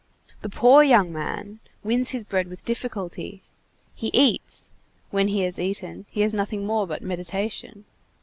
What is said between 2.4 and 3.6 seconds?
with difficulty;